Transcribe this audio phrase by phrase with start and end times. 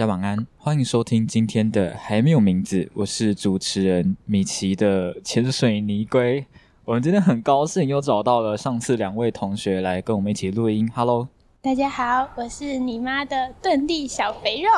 [0.00, 6.46] 大家晚安，欢迎收听今天的还没有名字，我是主持人米奇的潜水泥龟。
[6.86, 10.90] 我们今天很高兴又找到了上次两位同学来跟我们一起录音。
[10.94, 11.28] Hello，
[11.60, 14.70] 大家好，我是你妈的遁地小肥肉。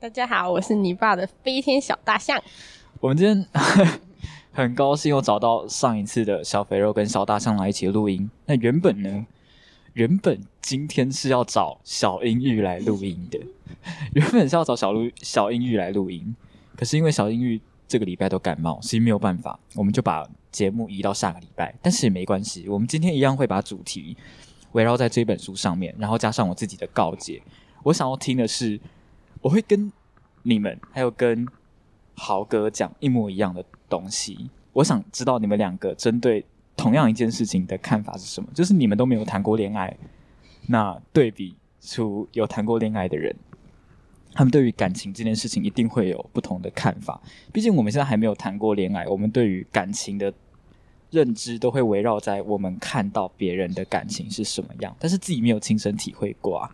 [0.00, 2.42] 大家好，我是你爸的飞天小大象。
[3.00, 3.46] 我们今天
[4.50, 8.30] 很高兴又找到上一次的小肥肉跟小大象来一起录音。
[8.46, 9.26] 那原本呢？
[9.92, 13.40] 原本今天是要找小英玉来录音的，
[14.14, 16.34] 原本是要找小录小英玉来录音，
[16.76, 21.74] 可是因为小英玉这个礼拜都感冒，所以没有办法，我们就把节目移到下个礼拜。
[21.82, 24.16] 但是也没关系，我们今天一样会把主题
[24.72, 27.42] 围绕在这本书上面，然后加上我自己的告诫。
[27.82, 28.80] 我想要听的是，
[29.40, 29.92] 我会跟
[30.42, 31.46] 你们还有跟
[32.14, 34.50] 豪哥讲一模一样的东西。
[34.72, 36.44] 我想知道你们两个针对。
[36.78, 38.48] 同样一件事情的看法是什么？
[38.54, 39.96] 就是你们都没有谈过恋爱，
[40.68, 43.34] 那对比出有谈过恋爱的人，
[44.38, 47.20] 他们对于感情这件事情一定会有不同的看法。
[47.52, 50.32] 毕竟我们现在还没有谈过恋爱，我们对于感情的
[51.10, 56.70] 认知都会围绕在我们看到别人的感情是什么样，但是自己没有亲身体会过啊。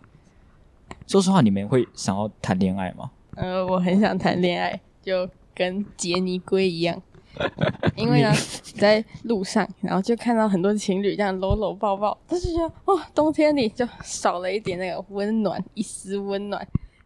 [1.07, 3.09] 说实话，你们会想要谈恋爱吗？
[3.35, 7.01] 呃，我很想谈恋爱，就跟杰尼龟一样。
[7.97, 8.31] 因为呢，
[8.75, 16.63] 在路上，然后就看到很多情侣这样搂搂抱抱，但是觉得哦，冬天里就少了一点那个温暖，一丝温暖。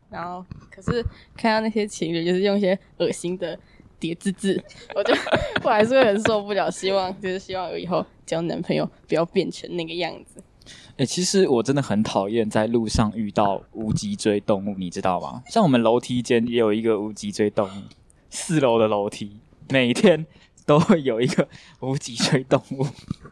[0.09, 3.57] 然后，可是看到那些情侣就是用一些恶心的
[3.99, 4.61] 叠字字，
[4.95, 5.13] 我就
[5.63, 6.69] 我还是会很受不了。
[6.69, 10.43] 希望就是希望我以后交男朋友不要变成那个样子。
[10.97, 15.43] 哎，其实我真的很讨厌在路上遇到无脊椎动物，你知道吗？
[15.47, 17.83] 像我们楼梯间也有一个无脊椎动物，
[18.29, 19.39] 四楼的楼梯。
[19.71, 20.25] 每天
[20.65, 21.47] 都会有一个
[21.81, 22.83] 无脊椎动物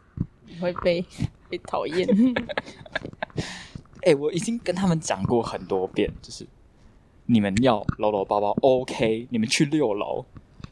[0.62, 1.04] 会被
[1.48, 2.08] 被讨厌。
[4.02, 6.46] 哎，我已经跟他们讲过很多遍，就是
[7.30, 9.28] 你们要搂搂抱抱，OK？
[9.30, 10.24] 你们去六楼，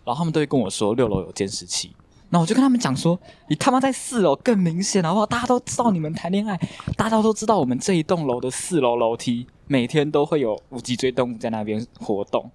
[0.05, 1.95] 然后他们都会跟我说六楼有监视器。
[2.31, 3.19] 那我就跟他们讲说，
[3.49, 5.27] 你他妈在四楼更明显，好不好？
[5.27, 6.59] 大家都知道你们谈恋爱，
[6.97, 12.51] 大家都知道我们这一栋楼的四楼楼梯每天都会有无脊椎动物在那边活动。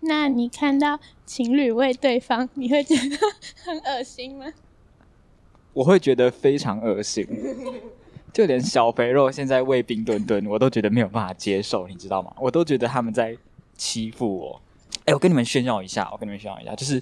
[0.00, 3.16] 那你看到情侣为对方，你会觉得
[3.64, 4.46] 很恶心吗？
[5.72, 7.26] 我会觉得非常恶心，
[8.34, 12.34] 就连小肥肉现在胃冰墩墩，我都觉得没有办法接受，你知道吗？
[12.38, 13.34] 我都觉得他们在
[13.76, 14.60] 欺负我。
[15.04, 17.00] 哎，我跟你们炫耀一下，我跟你们炫耀一下，就是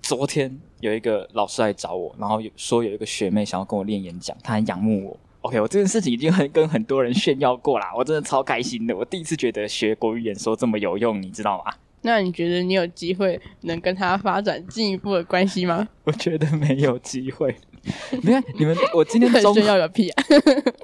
[0.00, 5.16] 昨天有一个老师来找我，然后说有一个学妹想要跟我练演讲，她很仰慕我。
[5.40, 8.96] OK，我这件事情已经很跟很多人炫耀过啦，我真的超开心的。
[8.96, 11.74] 我第一次觉得学国语演说这么有用，你知道吗？
[12.02, 15.88] 那你觉得你有机会能跟他发展进一步的关系吗？
[16.04, 17.56] 我觉得没有机会。
[18.22, 20.24] 你看，你们，我今天中 炫耀个屁啊！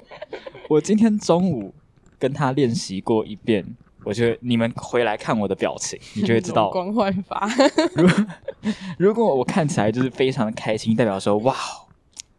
[0.69, 1.73] 我今天中午
[2.19, 3.65] 跟他练习过一遍，
[4.03, 7.49] 我觉得你们回来看我的表情，你就会知道光焕发。
[7.95, 8.07] 如
[8.97, 11.55] 如果我看起来就是非常的开心，代表说哇，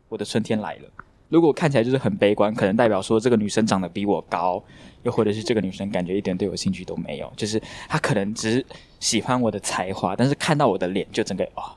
[0.09, 0.89] 我的春天来了。
[1.29, 4.63] 如果看起来就是很悲观，可能代表说这个女生长得比我高，
[5.03, 8.67] 又或者是这个女生感觉一点对我兴趣都没有，就是她可能只是
[9.01, 11.75] 喜欢我的才华，但是看到我的脸就整个啊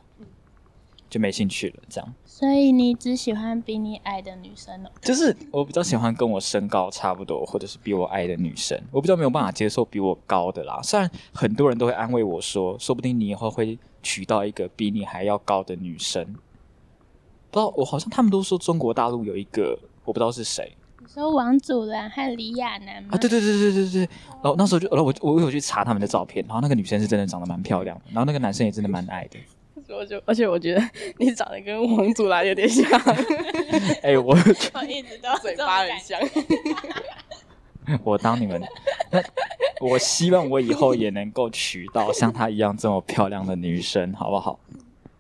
[1.10, 1.84] 就没兴趣了。
[1.90, 4.90] 这样，所以你只喜欢比你矮的女生哦？
[5.02, 10.80] 就是我比较喜欢跟我身高差不多，或者是比我矮的女生，我比较没有办法接受比我高的啦。
[10.84, 16.24] 虽然很多人都会安慰我说，说不定你以后会娶到一个比你还要高的女生。
[17.52, 20.76] 不知道，我好像他们都说中国大陆有一个，我不知道是谁。
[21.00, 23.10] 你说王祖蓝和李亚男吗？
[23.14, 24.10] 啊，对对对对对对。
[24.44, 29.40] 然后那时候就，然后我我有去查他们的照片，然后那个女生是真的长得蛮漂亮的，然后那个男生也真的蛮矮的。
[29.90, 30.82] 我就而且我觉得
[31.18, 32.86] 你长得跟王祖蓝有点像。
[34.02, 36.20] 哎，我我一直都 嘴巴很像。
[38.04, 38.60] 我当你们，
[39.12, 39.22] 那
[39.80, 44.60] 我希望我以后也能够娶到像她一样这么漂亮的女生，好不好？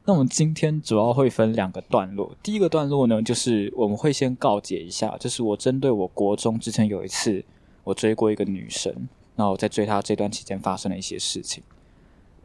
[0.06, 2.36] 那我们今天主要会分两个段落。
[2.42, 7.44] 第一个段落呢，就是我们会先告解一下，就是我针对我国中之前有一次
[7.84, 11.63] 我追过一个女生，然后在追她这段期间发生了一些事情，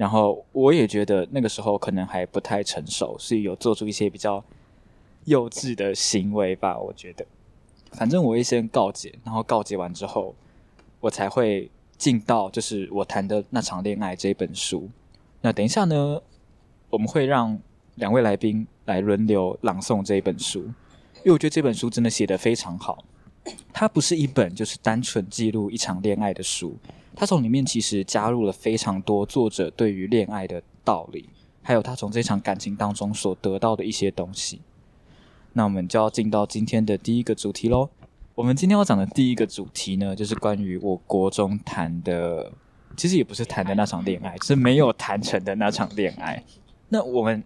[0.00, 4.42] 然后我也觉得那个时候可能还不太成熟，所以有做出一些比较
[5.26, 6.78] 幼稚的行为吧。
[6.78, 7.26] 我觉得，
[7.92, 10.34] 反正我会先告解，然后告解完之后，
[11.00, 14.88] 我才会进到就是我谈的那场恋爱这本书。
[15.42, 16.22] 那等一下呢？
[16.88, 17.58] 我们会让
[17.96, 23.04] 两位来宾来轮流朗诵这一本书，因为我觉得这本书真的写得非常好。
[23.70, 26.74] 它不是一本就是单纯记录一场恋爱的书，
[27.14, 31.28] 它从里面其实加入了非常多作者对于恋爱的道理，
[31.62, 34.60] 还有他从这场感情当中所得到的一些东西。
[35.52, 37.90] 那我们就要进到今天的第一个主题喽。
[38.36, 42.50] 我们今天要讲的第一个主题呢，就是关于我国中谈的，
[42.96, 46.42] 其实也不是谈的那场恋爱，是没有谈成的那场恋爱。
[46.88, 47.42] 那我们，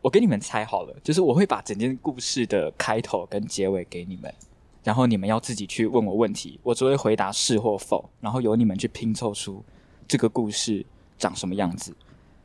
[0.00, 4.32] 我给你们猜好了，就是我会把整件故事的开头跟结尾给你们，
[4.82, 9.64] 然后你们要自己去问我问题，我只会回答是或否，然后由你们去拼凑出
[10.08, 10.84] 这个故事
[11.18, 11.94] 长什么样子。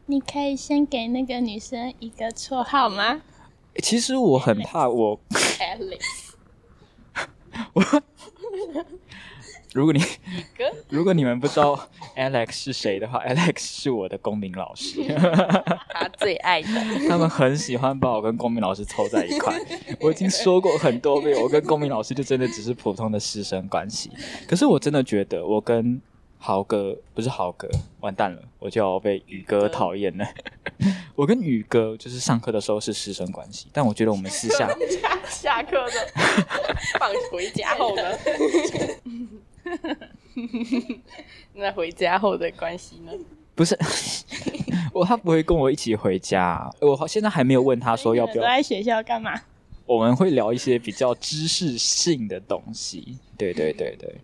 [0.08, 3.22] 你可以先给那个女生一个绰号吗
[3.82, 6.34] 其实我很怕我， Alex
[9.76, 10.02] 如果你
[10.88, 11.78] 如果你们不知道
[12.16, 15.04] Alex 是谁的话，Alex 是我的公民老师。
[15.90, 16.70] 他最爱的，
[17.10, 19.54] 他们很喜欢把我跟公民老师凑在一块。
[20.00, 24.10] 我已经说过很多遍，我跟公民老师就真的只是普通的师生关系。
[24.48, 26.02] 可是我真的觉得，我跟
[26.38, 27.70] 豪哥不是豪哥，
[28.00, 30.26] 完蛋了，我就要被宇哥讨厌了。
[31.16, 34.74] 我跟宇哥就是上课的时候是师生关系，但我觉得我们私下
[35.28, 35.92] 下课的
[36.98, 38.04] 放回家后呢？
[41.54, 43.12] 那回家后的关系呢？
[43.54, 43.78] 不是
[44.94, 46.70] 我，他不会跟我一起回家。
[46.82, 49.34] 我现在还没有问他说要不要都在学校干嘛？
[49.86, 53.18] 我们会聊一些比较知识性的东西。
[53.38, 54.16] 对对对对，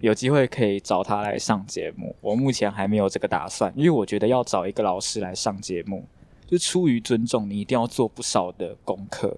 [0.00, 2.16] 有机会可以找他来上节目。
[2.20, 6.04] 我目前还没有这个打算，因为我觉得要找一个老师来上节目，
[6.46, 9.36] 就出于尊重，你一定要做不少的功课，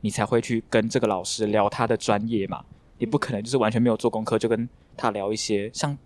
[0.00, 2.64] 你才会去跟这个老师聊他的专业嘛。
[2.98, 5.96] 你不可能就是完全没有做功课就跟他聊一些，像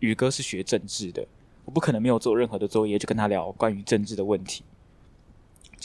[0.00, 1.26] 宇哥是学政治的，
[1.64, 4.64] 我不可能没有做任何的作业就跟他聊关于政治的问题，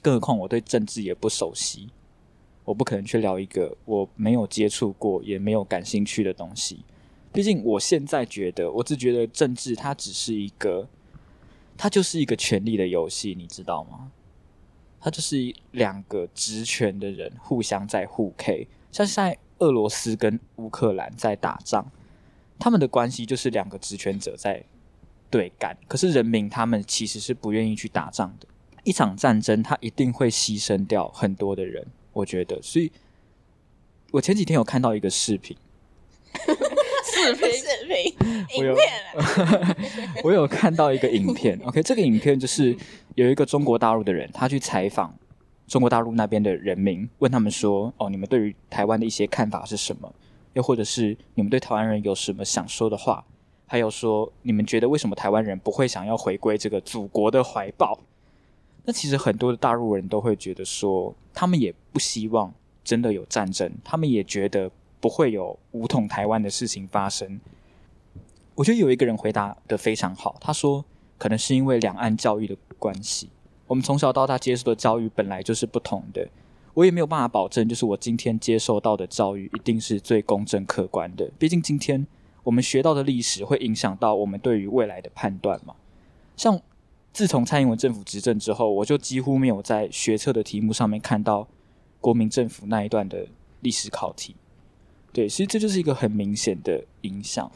[0.02, 1.90] 更何况我对政治也不熟悉。
[2.66, 6.86] 我不可能去聊一个我没有接触过也没有感兴趣的东西。
[7.34, 10.88] 毕竟我现在觉得，我只觉得政治它只是一个，
[11.76, 14.12] 它就是一个权力的游戏，你知道吗？
[15.02, 21.86] 它就是两个职权的人互相在互 K，像现在俄罗斯跟乌克兰在打仗，
[22.60, 24.64] 他们的关系就是两个职权者在
[25.30, 28.48] 对干，可是人民他们其实是不愿意去打仗的。
[28.84, 31.88] 一场战争，他一定会牺牲掉很多的人。
[32.12, 32.92] 我觉得，所以
[34.12, 35.56] 我前几天有看到一个视频，
[37.06, 38.14] 视频视频
[38.58, 38.78] 影片
[40.24, 42.76] 我有看到一个影片，OK，这个影片就是
[43.16, 45.18] 有一个中国大陆的人，他去采访
[45.68, 50.14] 中国大陆那边的人民，问他们说：“哦，你们对于台湾的一些看法是什么？
[50.54, 53.26] 又或者是你们对台湾人有什么想说的话？
[53.66, 58.00] 还有说，你们觉得为什么台湾人不会想要回归这个祖国的怀抱？”
[58.86, 64.70] 那其实很多的大陆人都会觉得说，他们也不希望真的有战争，他们也觉得
[65.00, 67.40] 不会有武统台湾的事情发生。
[68.56, 70.84] 我觉得有一个人回答的非常好，他说，
[71.18, 73.30] 可能是因为两岸教育的关系，
[73.68, 76.28] 我们从小到大接受的教育本来就是不同的，
[76.74, 81.32] 我也没有办法保证，就是我今天接受到的教育一定是最公正客观的。
[81.40, 82.06] 毕竟今天
[82.44, 85.76] 我们学到的历史会影响到我们对于未来的判断嘛。
[86.36, 86.60] 像
[87.14, 91.48] 自从蔡英文政府执政之后，我就几乎没有在学测的题目上面看到
[92.02, 93.28] 国民政府那一段的
[93.62, 94.36] 历史考题。
[95.14, 97.52] 对，其实这就是一个很明显的影响。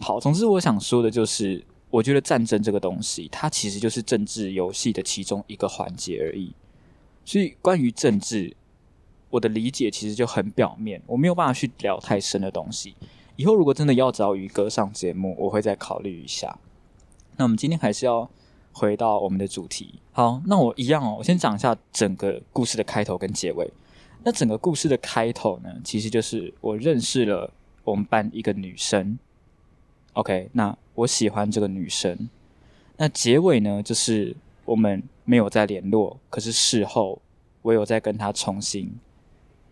[0.00, 6.52] 好，总之我想说的就是，我觉得战争这个东西，它其实就是政治游戏的其中一个环节而已。
[7.24, 8.54] 所以关于政治，
[9.30, 12.94] 我的理解其实就很表面，我没有办法去聊太深的东西。
[13.36, 16.58] 以后如果真的要找宇哥上节目，我会再考虑一下。
[17.36, 18.28] 那我们今天还是要
[18.72, 20.00] 回到我们的主题。
[20.12, 23.70] 好，那我一样哦，我先讲一下整个故事的开头跟结尾。
[24.24, 27.52] 那整个故事的开头呢，其实就是我认识了
[27.84, 29.18] 我们班一个女生。
[30.14, 32.28] OK，那我喜欢这个女生。
[32.96, 37.20] 那结尾呢，就是我们没有再联络，可是事后
[37.62, 38.90] 我有再跟她重新，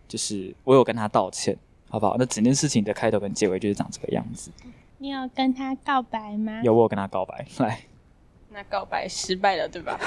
[0.07, 1.57] 就是我有跟她道歉，
[1.89, 2.15] 好不好？
[2.17, 4.51] 那整件事情的开头跟结尾就是长这个样子。
[4.99, 6.61] 你有跟她告白吗？
[6.63, 7.81] 有我有跟她告白， 来，
[8.51, 9.99] 那告白失败了，对吧？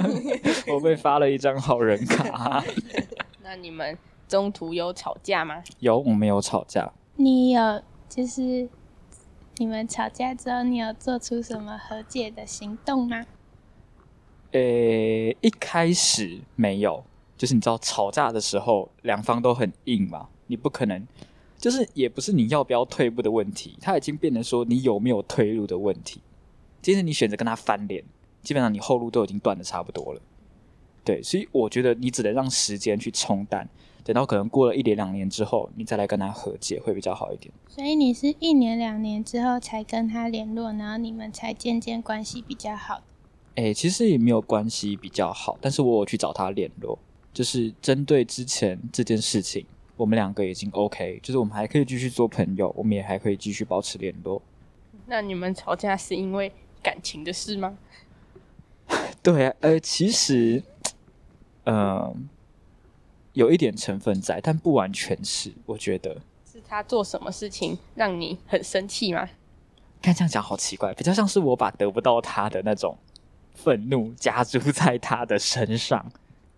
[0.72, 2.64] 我被发了一张好人卡。
[3.44, 5.62] 那你们中途有吵架吗？
[5.80, 6.90] 有，我们有吵架。
[7.16, 8.66] 你有就是
[9.56, 13.24] 你们吵架之后，你有做出什么和解的行动吗？
[14.50, 17.04] 呃，一开始没有，
[17.36, 21.06] 就是你知道吵架的时候，两方都很硬嘛，你不可能，
[21.56, 26.20] 就是也不是你要不要退步的问题，他已经变成说你有没有退路的问题。
[26.82, 28.04] 即使你选择跟他翻脸，
[28.42, 30.20] 基本上你后路都已经断的差不多了。
[31.04, 33.68] 对，所以我觉得你只能让时间去冲淡，
[34.04, 37.52] 等到可能过了一年两年之后，你再来跟他和解会比较好一点。
[37.66, 43.02] 所以你是一年两年之后才跟他联络，然后你们才渐渐关系比较好。
[43.54, 46.98] 诶，其实也没有关系比较好，但是我有去找他联络，
[47.32, 49.64] 就是针对之前这件事情，
[49.96, 54.42] 我们两个已经 OK，就是我们还可以继续做朋友，我们也还可以继续保持联络。
[55.06, 57.78] 那你们吵架是因为感情的事吗？
[59.22, 60.62] 对啊，呃，其实，
[61.64, 62.14] 呃，
[63.34, 65.52] 有一点成分在，但不完全是。
[65.66, 66.16] 我觉得，
[66.50, 69.28] 是他做什么事情让你很生气吗？
[70.00, 72.96] 看这样讲好奇怪，比较像是我把得不到他的那种
[73.54, 76.10] 愤怒加诸在他的身上。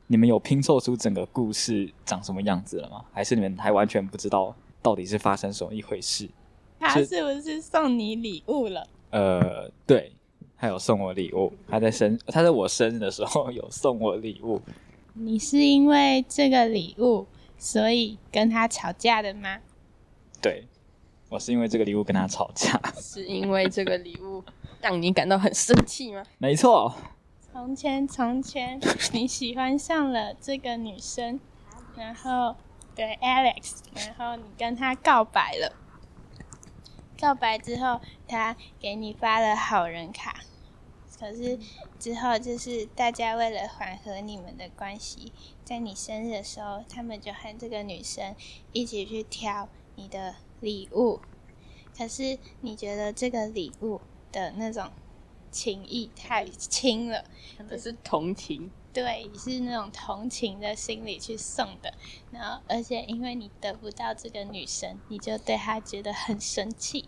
[0.08, 3.04] 你们有拼凑出整个故事长什么样子了吗？
[3.12, 6.28] 还是你们还完全不知道到底是发生什么一回事？
[6.78, 8.86] 他是不是送你礼物了？
[9.10, 10.12] 呃，对，
[10.58, 14.60] 他有送我礼物，他在生他在我生日的时候有送我礼物。
[15.18, 19.60] 你是因为这个礼物所以跟他吵架的吗？
[20.42, 20.66] 对，
[21.30, 22.78] 我是因为这个礼物跟他吵架。
[23.00, 24.44] 是因为这个礼物
[24.82, 26.22] 让你感到很生气吗？
[26.36, 26.94] 没错。
[27.50, 28.78] 从前，从前，
[29.12, 31.40] 你喜欢上了这个女生，
[31.96, 32.54] 然后
[32.94, 35.72] 对 Alex，然后你跟他告白了。
[37.18, 40.40] 告白之后，他给你发了好人卡。
[41.18, 41.58] 可是
[41.98, 45.32] 之后，就是大家为了缓和你们的关系，
[45.64, 48.34] 在你生日的时候，他们就和这个女生
[48.72, 51.20] 一起去挑你的礼物。
[51.96, 54.90] 可是你觉得这个礼物的那种
[55.50, 57.24] 情谊太轻了，
[57.68, 58.70] 可是同情。
[58.92, 61.92] 对，是那种同情的心理去送的，
[62.30, 67.06] 然后而且因为你得不到这个女生，你就对她觉得很生气，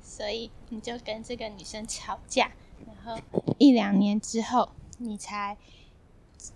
[0.00, 2.52] 所以你就跟这个女生吵架，
[2.86, 3.20] 然后
[3.58, 5.56] 一两年之后，你才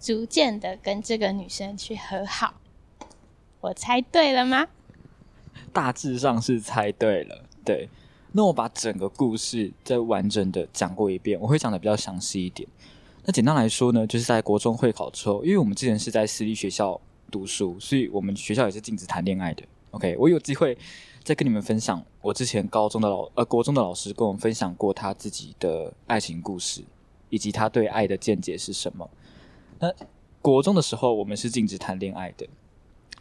[0.00, 2.54] 逐渐的跟这个女生去和好。
[3.60, 4.68] 我猜对了吗？
[5.72, 7.88] 大致上是猜对了，对。
[8.32, 12.68] 那我把整个故事再完整的讲过一遍，我会讲的比较详细一点。
[13.24, 19.62] 那简单来说呢，就是在国中会考之后，因为我们之前是在私立学校读书，所以我们学校也是禁止谈恋爱的。
[19.92, 20.76] OK，我有机会
[21.28, 26.82] 再跟你们分享我之前高中的老呃国中的老师跟我们分享过他自己的爱情故事，
[27.28, 29.10] 以及他对爱的见解是什么。
[29.78, 29.92] 那
[30.40, 32.48] 国中的时候我们是禁止谈恋爱的，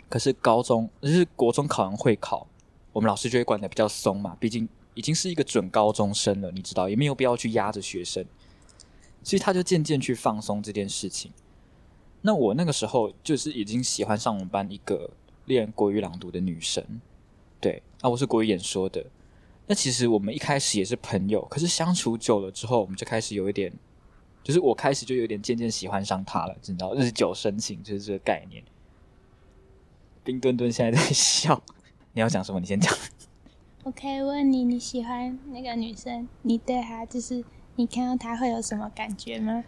[0.08, 2.48] 可是高中就是国中考完会考，
[2.94, 8.26] 我们老师就会管的比较松嘛，毕竟已经是一个准高中生了，你知道也没有必要去压着学生。
[9.22, 11.30] 所以他就渐渐去放松这件事情。
[12.22, 15.10] 那我那个时候就是已经喜欢上我们班一个
[15.44, 17.02] 练国语朗读的女生，
[17.60, 19.04] 对啊，我是国语演说的。
[19.66, 23.74] 那其实我们一开始也是朋友，可是相处久了之后，我们就开始有一点，
[24.44, 28.64] 就是我开始就有点渐渐喜欢上他了，你知道，日久生情就是这个概念。
[30.24, 31.62] 冰墩墩现在在笑，
[32.14, 32.60] 你要讲什么？
[32.60, 32.94] 你先讲。
[33.84, 37.44] 我可以问你，你喜欢那个女生，你对她就是？
[37.78, 39.64] 你看到她会有什么感觉吗？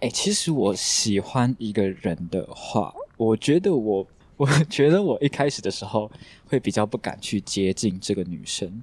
[0.00, 4.06] 哎，其实我喜欢一个人的话，我觉得我，
[4.40, 6.10] 我觉得我一开始的时候
[6.48, 8.82] 会比较不敢去接近这个女生，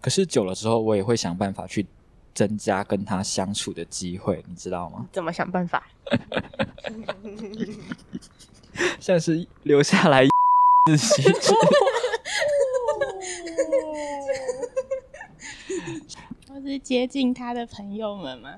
[0.00, 1.86] 可是久了之后，我也会想办法去
[2.34, 5.06] 增加跟她相处的机会，你知道吗？
[5.14, 5.86] 怎么想办法？
[8.98, 10.26] 像是留下来
[10.90, 11.22] 自习。
[16.62, 18.54] 是接近他的朋友们吗？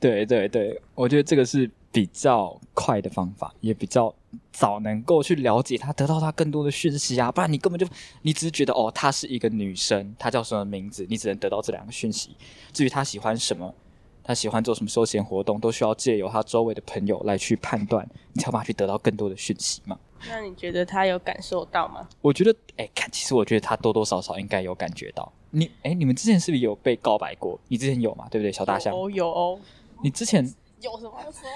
[0.00, 4.14] 对对对，我觉得这个是比较快的方法，也比较
[4.52, 7.32] 早能够去了解他，得到他更多的讯息啊。
[7.32, 7.86] 不然你根本就
[8.22, 12.36] 你只是觉得哦，她是一个女生，她叫什么名字，你只能得到这两个讯息。
[12.72, 13.74] 至于她喜欢什么，
[14.22, 19.98] 她喜欢做什么休闲活动，都需要借由她周围的朋友来去判断，你才有办法去得到更多的讯息嘛。
[20.28, 22.08] 那你觉得他有感受到吗？
[22.20, 25.32] 我觉得，哎，看，其实我觉得他多多少少应该有感觉到。
[25.50, 27.58] 你哎，你们之前是不是有被告白过？
[27.68, 28.26] 你之前有嘛？
[28.28, 28.92] 对不对，小大象？
[28.92, 29.58] 哦，有哦。
[30.02, 30.44] 你之前
[30.80, 31.48] 有什么说？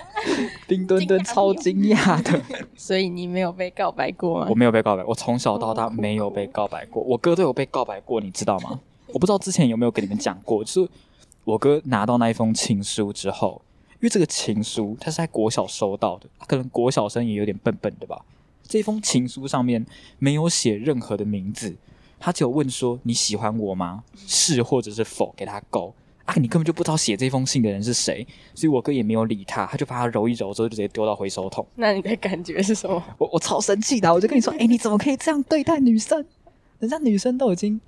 [0.66, 2.40] 冰墩墩超惊讶的。
[2.76, 4.46] 所以你没有被告白过吗？
[4.50, 7.02] 我没有被告白，我从小到大没有被告白过。
[7.02, 8.80] 我哥都有被告白过，你知道吗？
[9.08, 10.88] 我不知道之前有没有跟你们讲过，就是
[11.44, 13.62] 我哥拿到那一封情书之后，
[13.94, 18.24] 因为这个情书他是在国小收到的，可能国小生也有点笨笨的吧。
[18.66, 19.84] 这封情书上面
[20.18, 21.76] 没有写任何的名字。
[22.18, 24.04] 他只有问说你喜欢我吗？
[24.14, 25.34] 是或者是否？
[25.36, 25.92] 给他勾
[26.24, 26.34] 啊！
[26.36, 31.66] 你根本就不知道写这封信的人是谁，所以我哥也没有理他，他就把他揉一揉之后就直接丢到回收桶。
[31.74, 33.02] 那你的感觉是什么？
[33.18, 36.24] 我我超生气的，我就跟你说，哎，你怎么可以这样对待女生？
[36.78, 37.80] 人家女生都已经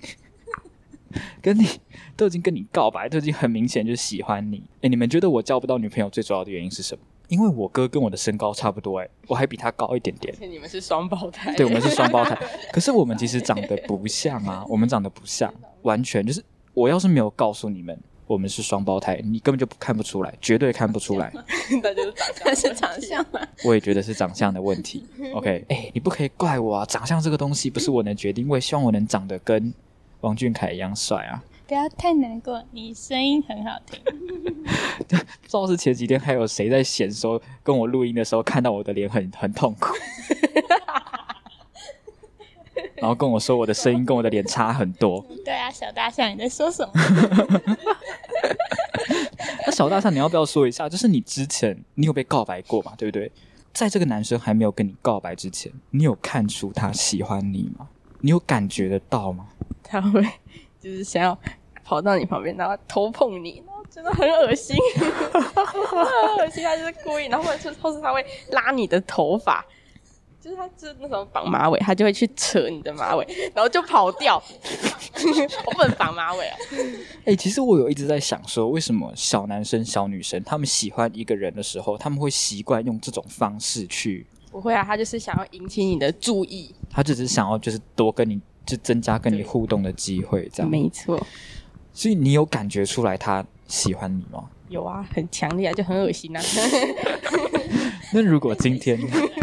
[1.41, 1.67] 跟你
[2.15, 4.63] 都已经跟你告白，都已经很明显就喜欢你。
[4.81, 7.03] 哎，你们觉得我交不到女朋友最主要的原因是什么？
[7.27, 10.31] 因为我哥跟我的身高差不多，哎，我还比他高一点点。
[10.35, 11.55] 而且你们是双胞胎。
[11.55, 12.37] 对，我们是双胞胎。
[12.71, 15.51] 可是我们其实长得不像啊，我们长得不像，
[15.81, 21.31] 完全就是我要是没有告诉你们，我们是双胞胎，你根本就看不出来，绝对看不出来。
[21.83, 23.47] 那就是长相那是长相吗？
[23.63, 25.05] 我也觉得是长相的问题。
[25.35, 29.73] OK，哎、你不可以怪我啊，长相这个东西不是我能决定，我也希望我能长得跟
[30.21, 31.43] 王俊凯一样帅啊。
[31.67, 33.99] 不要太难过，你声音很好听。
[35.07, 39.93] 不知道是前几天还有谁在嫌说跟我录音的时候看到我的脸很很痛苦，
[43.01, 45.25] 然后跟我说我的声音跟我的脸差很多。
[45.43, 46.91] 对啊，小大象，你在说什么？
[49.65, 50.87] 那小大象，你要不要说一下？
[50.87, 52.93] 就是你之前你有被告白过嘛？
[52.97, 53.31] 对不对？
[53.73, 57.87] 在这个男生还没有跟你告白之前，你有看出他喜欢你吗？
[58.21, 59.47] 你有感觉得到吗？
[59.83, 60.23] 他会
[60.79, 61.37] 就是想要
[61.83, 65.81] 跑到你旁边，然后头碰你，然后真的很恶心， 很
[66.37, 69.65] 恶心，他就是故意，然后或者是他会拉你的头发。
[70.45, 73.25] 就是他，就是那种绑马尾，他就会去扯你的马尾，
[73.55, 74.37] 然后就跑掉。
[75.65, 76.57] 我不能绑马尾啊！
[77.25, 86.75] 哎、其实我有一直在想说，为什么小男生、小女生他们喜欢一个人的时候，他们会习惯用这种方式去，不会啊，他就是想要引起你的注意。
[86.91, 90.69] 他只是想要就是多跟你，就增加跟你互动的机会，这样。
[90.69, 91.19] 没错，
[91.91, 94.47] 所以你有感觉出来他喜欢你吗？
[94.69, 96.41] 有啊，很强烈啊，就很恶心啊。
[98.13, 98.99] 那如果今天，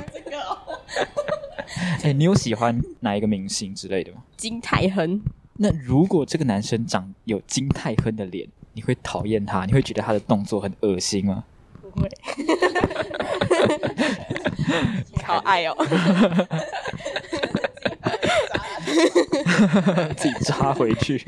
[2.03, 4.23] 哎、你有喜欢哪一个明星之类的吗？
[4.37, 5.21] 金泰亨，
[5.59, 9.65] 那如果这个男生长有金泰亨的脸，你会讨厌他？
[9.67, 11.45] 你会觉得他的动作很恶心吗？
[11.81, 12.11] 不会，
[15.25, 15.77] 好爱哦。
[20.17, 21.23] 自己扎回去。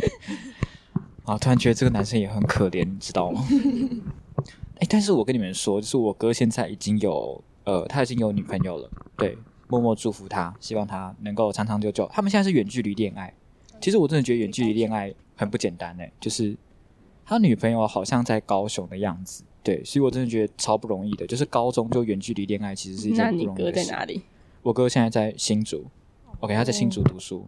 [1.25, 3.47] 啊，突然觉得这个男生也很可怜，你知道吗？
[4.80, 9.38] 哎、但是我跟你们说，就是我哥现在已经有呃，他已经有女朋友了，对，
[9.75, 12.09] 默默祝福他，希望他能够长长久久。
[12.12, 13.33] 他们现在是远距离恋爱，
[13.81, 16.57] 其实我真的觉得远距离恋爱很不简单哎，就是
[17.25, 23.85] 他女朋友好像在高雄的样子，对，所以我真的觉得超不容易的，就是高中就远距离恋爱，其实是一件不容易的事。
[23.85, 24.22] 在哪里？
[24.62, 25.85] 我哥现在在新竹
[26.40, 27.46] ，OK，他在新竹读书。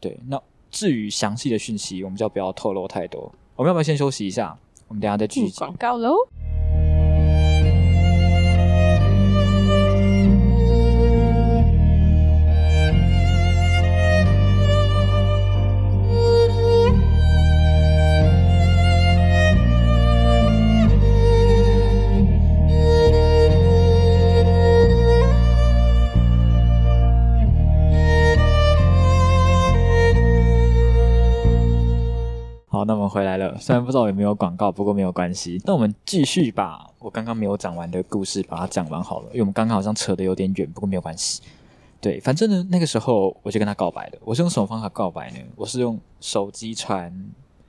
[0.00, 3.32] 对，那至于详细的讯息，我们就不要透露太多。
[3.56, 4.58] 我们要不要先休息一下？
[4.88, 5.58] 我们等一下再继续。
[5.58, 6.14] 广告喽。
[33.04, 33.56] 们回来了。
[33.60, 35.60] 虽然不知道有没有广告，不过没有关系。
[35.64, 41.42] 那我们继续把我刚刚没有讲完的故事把它讲完好了，因为我们刚刚好像扯得有点远，不过没有关系。
[42.00, 44.18] 对，反正呢，那个时候我就跟他告白了。
[44.24, 45.38] 我是用什么方法告白呢？
[45.56, 47.12] 我是用手机传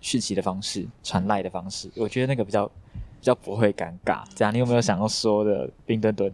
[0.01, 1.89] 讯息的方式，传赖的方式。
[1.95, 4.23] 我觉得那个比较比较不会尴尬。
[4.35, 6.31] 这样，你有没有想要说的，冰墩墩？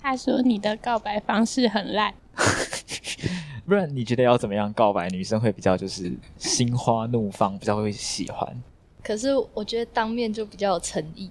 [0.00, 2.14] 他说你的告白方式很烂，
[3.68, 8.62] 不然你觉得要怎么样告白，女生会比较就是心花怒放，比较会喜欢？
[9.04, 11.30] 可是我觉得当面就比较有诚意。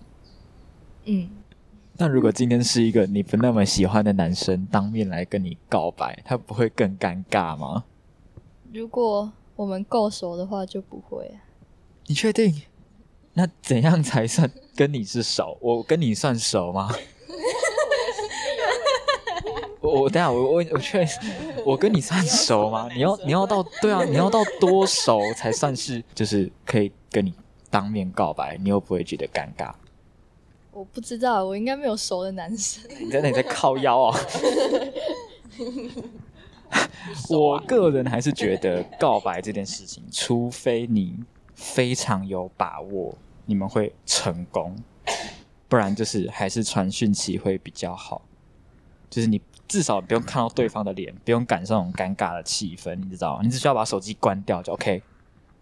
[1.06, 1.28] 嗯，
[1.94, 7.86] 那如果今天是一个你不那么喜欢的男生当面来跟你告白，他不会更尴尬吗？
[8.72, 11.42] 如果我们够熟的话就不会啊。
[12.06, 12.62] 你确定？
[13.34, 15.58] 那怎样才算跟你是熟？
[15.60, 16.94] 我跟你算熟吗？
[20.08, 21.10] 我我等下我我我确认，
[21.66, 22.88] 我跟你算熟吗？
[22.94, 27.34] 你要你要到对啊，你要到多熟才算是就是可以跟你
[27.70, 29.74] 当面告白，你又不会觉得尴尬？
[30.72, 32.82] 我不知道，我应该没有熟的男生。
[33.02, 34.18] 你在那里在靠腰啊、
[37.30, 41.18] 我个人还是觉得告白这件事情，除非你
[41.54, 43.14] 非常有把握
[43.46, 44.74] 你们会成功，
[45.68, 48.22] 不然就是还是传讯息会比较好。
[49.10, 53.42] 就是你至少不用看到对方的脸，不用感受那种尴尬的气氛，你知道吗？
[53.44, 55.02] 你只需要把手机关掉就 OK，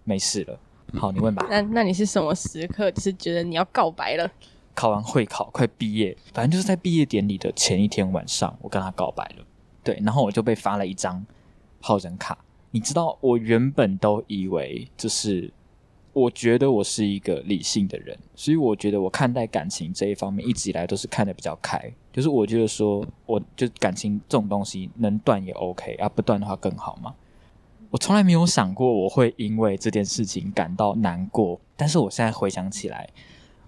[0.03, 0.59] 没事了。
[0.93, 1.45] 好，你问吧。
[1.49, 4.31] 那那你是什么时刻，就是觉得你要告白了？
[4.73, 9.45] 考完会考，快毕业，反正就是在毕业典礼的前一天晚上，我跟他告白了。
[9.83, 11.25] 对，然后我就被发了一张
[11.81, 12.37] 好人卡。
[12.71, 15.51] 你知道，我原本都以为就是，
[16.11, 21.91] 我觉得我是一个理性的人，所以我觉得我看待感情这一方面一直以来都是看得比较开。
[22.15, 27.13] 就是我觉得说，我就感情这种东西能断也 OK 啊，不断的话更好嘛。
[27.89, 33.10] 我从来没有想过我会因为这件事情感到难过，但是我现在回想起来，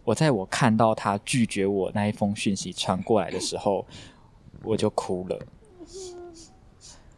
[0.06, 3.86] 我在我看到他拒绝我那一封讯息传过来的时候，
[4.64, 5.38] 我就哭了。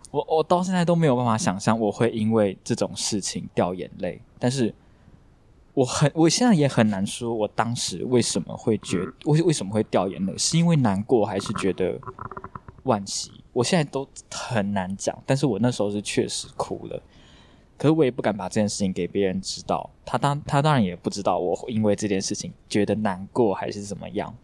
[0.09, 4.73] 我我到现在都没有办法想象我会因为这种事情掉眼泪，但是
[5.79, 11.97] 我很，我现在也很难说，我当时为什么会觉为为什么会掉眼泪，是因为难过，还是觉得
[12.83, 13.31] 惋惜？
[13.53, 17.01] 我现在都很难讲，但是我那时候是确实哭了。
[17.77, 24.35] 可是我也不敢把这件事情给别人知道，他当他当然也不知道我因为这件事情觉得难过还是怎么样。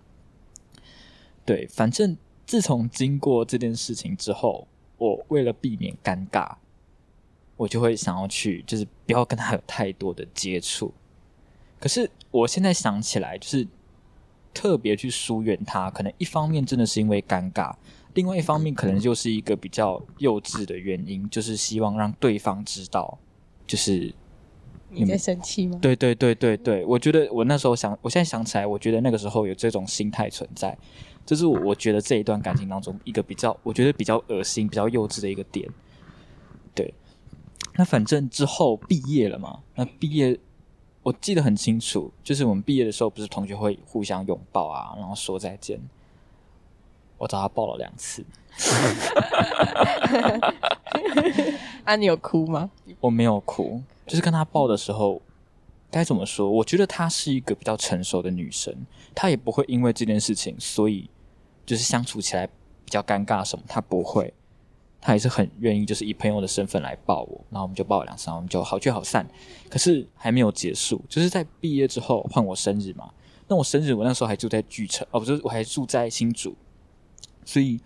[1.43, 4.65] 对，反正自从经过这件事情之后，
[4.98, 6.56] 我为了避免尴尬，
[7.58, 10.93] 我就会想要去，就是不要跟他有太多的接触。
[11.86, 13.67] 可是我现在想起来，就是
[14.52, 17.71] 特别去疏远他，可能一方面真的是因为尴尬。
[18.15, 23.19] 另外一方面，可能就是一个比较幼稚的原因，就是希望让对方知道，
[23.67, 24.12] 就是
[24.89, 25.78] 你在生气吗？
[25.80, 30.76] 对对对对对，我觉得我那时候想，我现在想起来，我觉得那个时候有这种心态存在，
[31.24, 35.69] 这是我我觉得这一段感情当中一个比较，我觉得比较恶心、比较幼稚的一个点。
[36.74, 36.91] 对，
[37.76, 40.36] 那反正之后毕业了嘛，那毕业
[41.06, 45.80] 我记得很清楚，就是我们毕业的时候，不是同学会互相拥抱啊，然后说再见。
[47.20, 48.26] 我找他抱了两次，
[51.86, 52.72] 啊，你有哭吗？
[53.00, 55.22] 我没有哭，就是跟他抱的时候，
[55.91, 56.50] 该怎么说？
[56.50, 58.76] 我觉得她是一个比较成熟的女生，
[59.13, 61.08] 她也不会因为这件事情，所以
[61.68, 64.34] 就是相处起来比较尴尬什么，她不会，
[65.06, 69.24] 他也是很愿意，就是以朋友的身份来抱我，然后我们就抱了两次，我们就好聚好散。
[69.70, 73.13] 可是还没有结束，就是在毕业之后换我生日嘛，
[73.48, 76.56] 那我生日我那时候还住在巨城，哦，不是，我还住在新竹。
[77.46, 77.80] 所以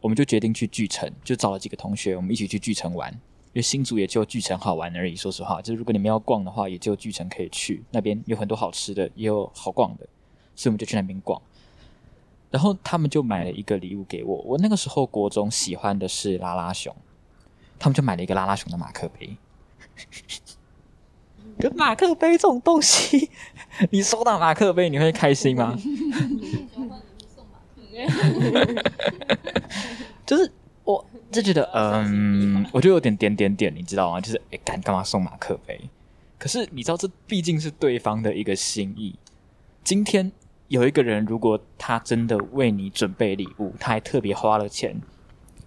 [0.00, 3.12] 我们就决定去巨城，就找了几个同学，我们一起去巨城玩。
[3.12, 5.16] 因为新竹也就巨城好玩而已。
[5.16, 7.82] 说实话，就是如果你们要逛的话，也就巨城可以去。
[7.90, 10.06] 那边有很多好吃的，也有好逛的，
[10.54, 11.42] 所以我们就去那边逛。
[12.52, 14.36] 然后他们就买了一个礼物给我。
[14.42, 16.94] 我那个时候国中喜欢的是拉拉熊，
[17.78, 19.36] 他们就买了一个拉拉熊的马克杯。
[21.58, 23.30] 可马克杯这种东西，
[23.90, 25.76] 你收到马克杯你会开心吗？
[30.26, 30.50] 就是
[30.84, 34.20] 我就觉得，嗯，我就有点点点点，你知道吗？
[34.20, 35.80] 就是哎，干干嘛送马克杯？
[36.38, 39.14] 可是你知道，这毕竟是对方的一个心意。
[39.84, 40.32] 今天
[40.72, 44.98] 有一个人，如果他真的为你准备礼物，他还特别花了钱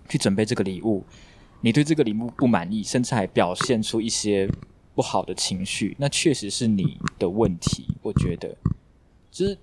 [0.10, 1.04] 去准备这个礼物，
[1.62, 4.50] 你对这个礼物不满意，甚至还表现出一些
[4.96, 7.88] 不好的情绪，那确实是你的问题。
[8.02, 8.58] 我觉得，
[9.32, 9.58] 就是。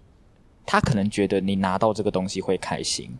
[0.64, 3.10] 他可能觉得你拿到这个东西会开心，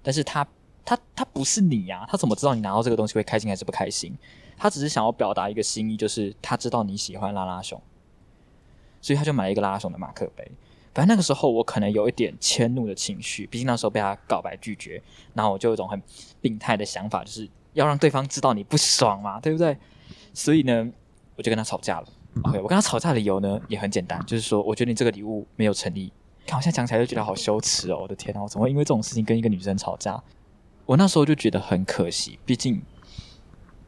[0.00, 0.46] 但是他
[0.84, 4.16] 他他不是你呀，他怎么知道你拿到这个东西会开心还是不开心？
[4.56, 7.82] 他只是想要表达一个心意，就是他知道你喜欢拉拉熊，
[9.00, 10.48] 所以他就买了一个拉拉熊的马克杯。
[10.96, 15.02] 反正那个时候我可能有一点迁怒的情绪，毕竟那时候被他告白拒绝，
[15.34, 16.02] 然后我就有一种很
[16.40, 19.76] 病态的想法，就是要让对方知道你不爽嘛，对不对？
[20.32, 20.90] 所以呢，
[21.36, 22.08] 我就跟他吵架了。
[22.44, 26.10] OK，我跟他吵架的理由呢也很简单，就是说我觉得你这个礼物没有诚意。
[26.46, 27.98] 看，我现在讲起来就觉得好羞耻哦！
[28.00, 30.18] 我的天啊，我怎么会因为这种事情跟一个女生吵架？
[30.86, 32.80] 我那时候就觉得很可惜，毕竟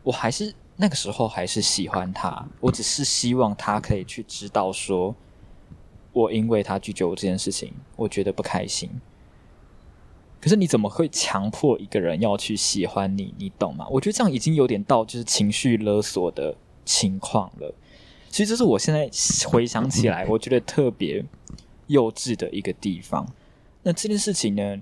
[0.02, 5.16] 我还是那个时候还是喜欢她，我只是希望她可以去知道，说
[6.12, 8.90] 我因为他拒绝我这件事情，我觉得不开心。
[10.40, 13.34] 可是你怎么会强迫一个人要去喜欢你？
[13.38, 13.86] 你懂吗？
[13.90, 17.74] 我觉得这样已经有点到就是情绪勒索的情况了。
[18.28, 19.10] 其实这是我现在
[19.48, 21.24] 回想起来， 我觉得特别。
[21.88, 23.26] 幼稚的一个地方。
[23.82, 24.78] 那这件事情呢，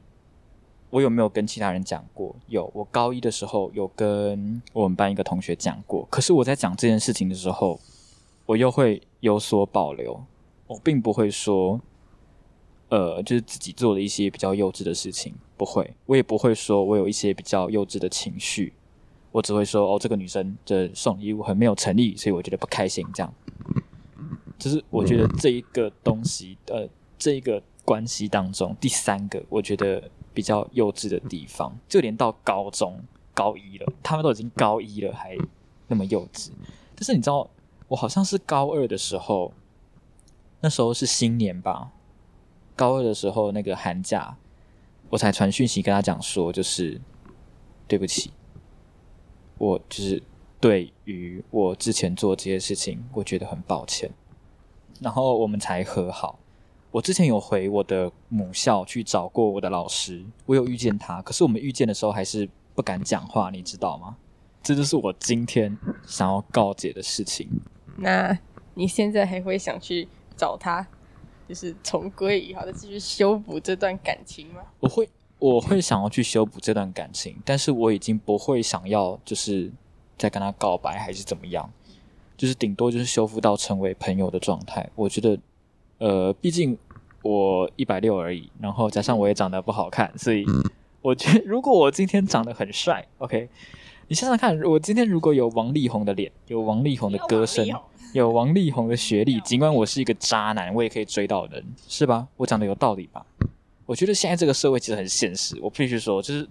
[0.91, 2.35] 我有没有跟其他人讲过？
[2.49, 6.05] 有，我高一的时候有跟我们班一个同学讲过。
[6.11, 7.79] 可是我在讲这件事情的时候，
[8.45, 10.21] 我又会有所保留。
[10.67, 11.81] 我并不会说，
[12.89, 15.95] 呃，就是自己做了一些比较幼稚的事情，不会。
[16.07, 18.73] 我也不会说我有一些比较幼稚的情绪。
[19.33, 23.07] 我只会说，哦，这个女生的送礼物很没有诚意，所以我觉得不开心。
[23.13, 23.33] 这样。
[24.59, 32.99] 就是我觉得这一个东西，呃，这一个关系当中，第三个我觉得比较幼稚的地方，就连到高中
[33.35, 35.37] 高一了，他们都已经高一了，还
[35.89, 36.49] 那么幼稚。
[36.95, 37.51] 但是你知道，
[37.89, 39.53] 我好像是高二的时候，
[40.61, 41.93] 那时候是新年吧，
[42.75, 44.37] 高二的时候那个寒假，
[45.11, 47.01] 我才传讯息跟他讲说，就是
[47.87, 48.31] 对不起，
[49.59, 50.23] 我就是
[50.61, 54.11] 对于我之前做这些事情，我觉得很抱歉。
[55.01, 56.39] 然后我们才和好。
[56.93, 64.17] 我之前有回我的母校去找过我的老师，我有遇见他，可是我们遇见的时候还是不敢讲话，你知道吗？
[64.63, 67.49] 这就是我今天想要告解的事情。
[67.99, 68.39] 那
[68.75, 70.87] 你现在还会想去找他，
[71.49, 74.61] 就是重归于好再继续修补这段感情吗？
[74.81, 79.71] 我会，我会想要去修补这段感情，但是我已经不会想要就是
[80.19, 81.71] 再跟他告白还是怎么样。
[82.37, 84.87] 就是顶多就是修复到成为朋友的状态。
[84.95, 85.39] 我觉得，
[85.97, 86.77] 呃，毕竟
[87.23, 90.45] 我一百六而已，然后加上我也长得不好看，所以
[91.01, 93.49] 我觉得 如果我今天长得很帅，OK，
[94.09, 97.67] 你想想看，我今天如果有王力宏的脸，有王力宏的歌声，
[98.15, 102.29] 有王力宏的学历，尽管我是一个渣男，我也可以追到人，是吧？
[102.37, 103.27] 我讲的有道理吧？
[103.85, 106.49] 我觉得现在这个社会其实很现实，我必须说，就是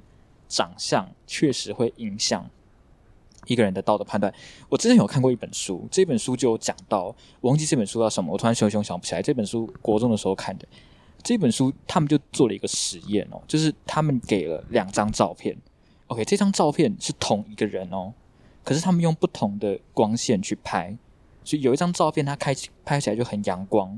[0.48, 2.50] 长相确实会影响
[3.48, 4.34] 一个人的道德判断。
[4.70, 7.06] 我之前有看过一本书，这本书就有讲到，
[7.41, 9.22] 我忘记这本书叫什么，我突然熊熊想不起来。
[9.22, 10.68] 这本书国中的时候看的，
[11.24, 15.58] 这本书他们就做了一个实验哦，就是他们给了两张照片
[16.08, 18.13] ，OK，这张照片是同一个人哦，
[18.63, 20.98] 可是他们用不同的光线去拍，
[21.46, 23.98] 所以有一张照片它开起拍起来就很阳光，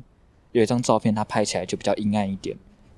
[0.51, 2.55] 有一张照片它拍起来就比较阴暗一点。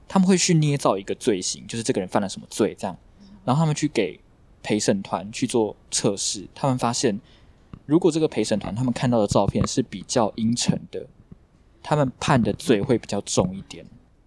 [0.08, 2.98] 他们会去捏造一个罪行，就是这个人犯了什么罪，这样，
[3.46, 4.20] 然后他们去给
[4.64, 7.20] 陪审团去做测试，他们发现，
[7.86, 11.06] 如果这个陪审团他们看到的照片是比较阴沉的，
[11.84, 13.86] 他们判的罪会比较重一点。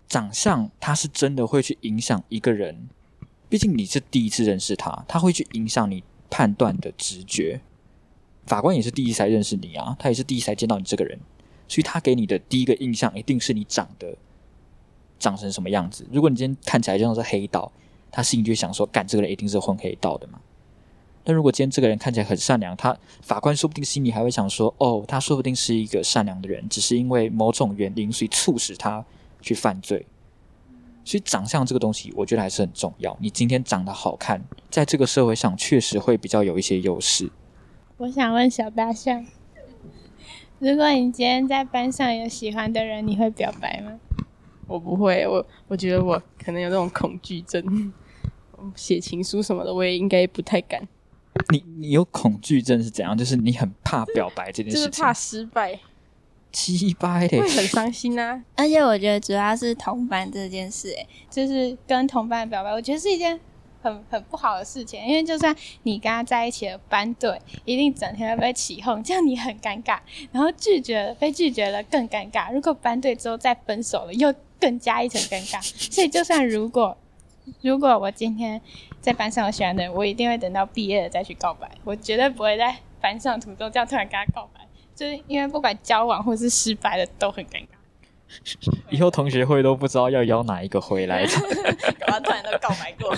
[0.08, 2.88] 长相他是真的会去影响一个人，
[3.48, 7.60] 毕竟你是第一次认识他，他会去影响你判断的直觉。
[8.52, 11.18] 法官也是第一次才认识你啊，他也是第一次才见到你这个人，
[11.66, 14.14] 所以他给你的第一个印象一定是你长得。
[15.18, 16.06] 长成什么样子？
[16.12, 17.72] 如果你今天看起来就像是黑道，
[18.10, 20.38] 他心里就想说：“干这个人一定是混黑道的嘛。”
[21.24, 29.02] 但如果今天这个人看起来很善良，他法官说不定心里还会想说：“哦，他说不定是一个善良的人，只是因为某种原因，所以促使他
[29.40, 30.04] 去犯罪。”
[31.06, 33.16] 所以长相这个东西，我觉得还是很重要。
[33.18, 37.30] 你今天长得好看，在这个社会上确实会比较有一些优势。
[38.02, 39.24] 我想问小大象，
[40.58, 43.96] 如果你今天在班上有喜欢的人，你会表白吗？
[44.66, 47.92] 我不会，我我觉得我可能有那种恐惧症，
[48.74, 50.82] 写情书什么的，我也应该不太敢。
[51.50, 53.16] 你你有恐惧症是怎样？
[53.16, 55.78] 就是你很怕表白这件事情，就是怕失败，
[56.52, 58.42] 失败会很伤心啊。
[58.56, 63.38] 而且我觉得主要是同班这件事，哎，就是跟同班表白，我觉得是一件
[63.82, 69.98] 很很不好的事情，因为就算你跟他在一起的班队，一定整天会被起哄，这样你很尴尬，
[70.30, 72.52] 然后拒绝了被拒绝了更尴尬。
[72.52, 75.60] 如果班队之后再分手了，又更加一层尴尬，
[75.92, 76.96] 所以就算如果
[77.60, 78.60] 如果我今天
[79.00, 84.60] 在班上我喜欢的人，我一定会等到毕业了再去告白，我绝对不会在班上途中这样突然跟他告白，
[84.94, 87.71] 就是因为不管交往或是失败的都很尴尬。
[88.90, 93.14] 以后同学会都不知道要邀哪一个回来，我突然都告白过，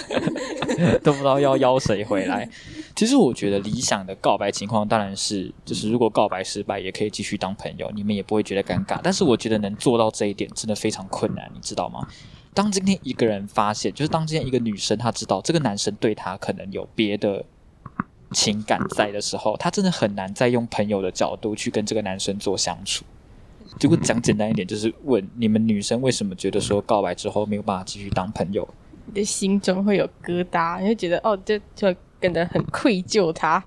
[1.02, 2.48] 都不知道要邀谁回来。
[2.94, 9.00] 其实我觉得理想的告白情况当然是，就是如果告白失败，也可以继续当朋友，你们也不会觉得尴尬。
[9.02, 12.06] 但是我觉得能做到这一点真的非常困难，你知道吗？
[12.52, 17.44] 当今天一个人发现，就是当今天一个女生她知道这个男生对她可能有别的
[18.30, 23.04] 情感在的时候，她真的很难再用朋友的角度去跟这个男生做相处。
[23.80, 28.66] 如果讲简单一点，就是问你们女生为什么觉得说告白之后没有办法继续当朋友？
[29.06, 33.62] 你的心中会有疙瘩，你会觉得哦，就就变得很愧疚，他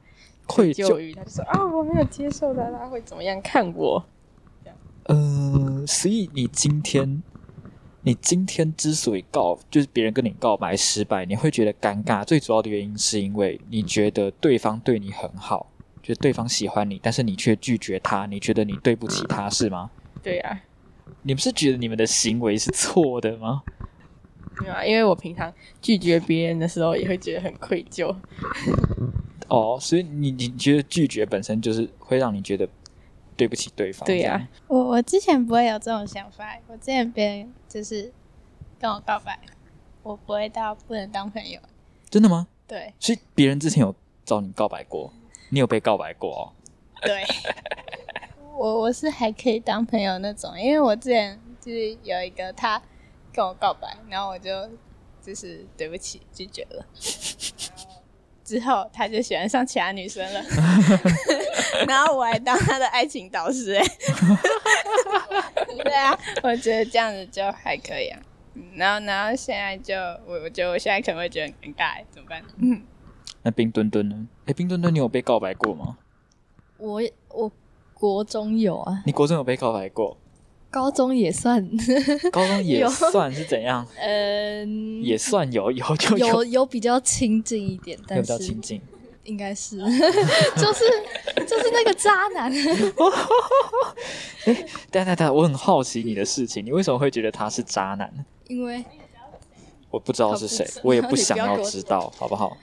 [0.48, 4.04] 愧疚于他，就说啊，我没有接受他，他会怎么样看我？
[5.04, 7.22] 呃，所以你今天，
[8.02, 15.68] 你今天之所以告，就是别人跟你告白失败，你会觉得尴尬，最主要的原因是因为你觉得对方对你很好。
[16.04, 19.92] 觉得对方喜欢你，但是你却拒绝他，你觉得你对不起他，是吗？
[20.24, 20.62] 对呀。
[21.24, 23.64] 你不是觉得你们的行为是错的吗？
[24.62, 28.16] 没有啊，因为我平常拒绝别人的时候也会觉得很愧疚。
[29.50, 32.68] 哦，所以你你觉得拒绝本身就是会让你觉得
[33.36, 34.06] 对不起对方？
[34.06, 34.48] 对呀。
[34.68, 38.12] 我我之前不会有这种想法，我之前别人就是
[38.80, 39.40] 跟我告白，
[40.04, 41.60] 我不会到不能当朋友。
[42.10, 42.48] 真的吗？
[42.68, 42.94] 对。
[43.00, 43.94] 所以别人之前有
[44.26, 45.14] 找你告白过？
[45.50, 46.30] 你有被告白过？
[46.36, 46.42] 哦？
[47.02, 47.24] 对，
[48.58, 52.82] 我我是还可以当朋友那种，因为我之前就是有一个他
[53.34, 54.52] 跟我告白，然后我就
[55.22, 56.86] 就是对不起拒绝了，
[58.44, 60.42] 之后他就喜欢上其他女生了，
[61.88, 63.86] 然后我还当他的爱情导师，哎，
[65.84, 68.20] 对啊，我觉得这样子就还可以啊，
[68.76, 69.94] 然后然后现在就
[70.26, 72.44] 我我觉得我现在可能会觉得很尴尬，怎么办？
[72.58, 72.82] 嗯。
[73.44, 74.28] 那冰墩墩呢？
[74.46, 75.98] 哎，冰墩墩，你有被告白过吗？
[76.78, 77.52] 我我
[78.00, 79.02] 国中有啊。
[79.06, 80.16] 你国中有被告白过？
[80.70, 81.68] 高中也算。
[82.32, 83.86] 高中也算是怎样？
[83.98, 88.82] 嗯，也算有，有就有有比较亲近一点，但是比较亲近，
[89.24, 89.78] 应该是
[90.58, 90.86] 就是
[91.48, 92.52] 就是那个渣男。
[94.46, 98.14] 哎，等等等，我很好奇你的事情，你为什么会觉得他是渣男？
[98.48, 98.84] 因为
[99.90, 102.56] 我不知道是谁，我也不想要知道，好不好？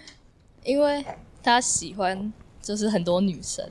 [0.63, 1.05] 因为
[1.43, 3.67] 他喜欢就是很多女生，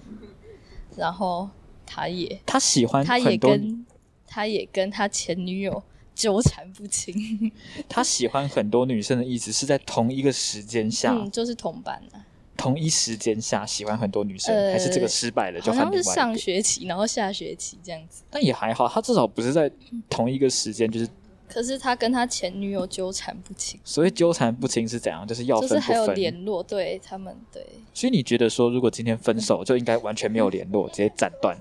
[0.98, 1.50] 然后
[1.86, 3.86] 他也他喜欢他也，跟
[4.28, 5.82] 他也跟他前女友
[6.16, 7.52] 纠缠不清，
[7.90, 12.26] 他喜欢很多女生的意思是在同一个时间下，嗯，就是同班啊，
[12.56, 16.38] 同一时间下喜欢很多女生，呃还是这个失败了就好换像是上？
[16.38, 18.24] 学期，然后下学期这样子。
[18.30, 19.72] 但也还好，他至少不是在
[20.10, 21.08] 同一个时间，就是
[21.54, 26.08] 可是他跟他前女友纠缠不清，所以纠缠不清是怎样，就是要就是还有。
[26.14, 27.64] 联络，对他们对。
[27.94, 31.56] 所以你觉得说，如果今天分手，就应该完全没有联络，直接斩断？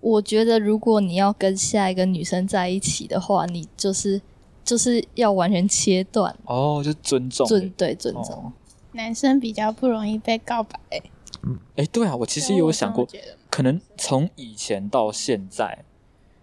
[0.00, 4.20] 我觉得如果你要跟下一个女生在一起的话，你就是
[4.64, 8.34] 就是要完全切断哦，就尊重尊对尊重。
[8.34, 8.52] 哦。
[8.92, 10.78] 男生比较不容易被告白、
[11.44, 11.58] 嗯。
[11.76, 13.06] 哎，对啊，我其实也有想过
[13.50, 15.84] 可能从以前到现在，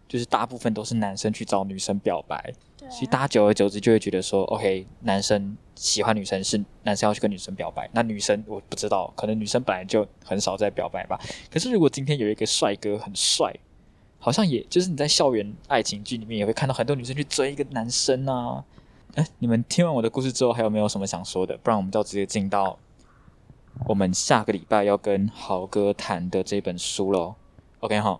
[0.07, 2.53] 就是大部分都是男生去找女生表白，
[2.89, 11.19] 其实大家久而久之就会觉得说，OK，男生喜欢女生是男生要去跟女生表白，那女生我不知道，可能女生本来就很少在表白吧。
[11.51, 13.53] 可是如果今天有一个帅哥很帅，
[14.17, 18.63] 好像也就是你在校园爱情剧里面也会看到很多女生去追一个男生啊。
[19.15, 21.57] 哎，你们听完我的故事之后，还有没有什么想说的？
[21.57, 22.77] 不然我们就直接进到
[23.85, 27.35] 我们下个礼拜要跟豪哥谈的这本书喽。
[27.79, 28.19] OK 哈，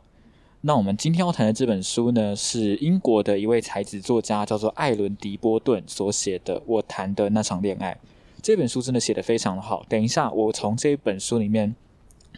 [0.62, 7.94] 那我们今天要谈的这本书呢，是英国的一位才子作家，叫做艾伦·迪波顿所写的《我谈的那场恋爱》。
[8.42, 9.86] 这本书真的写得非常的好。
[9.88, 11.74] 等一下，我从这一本书里面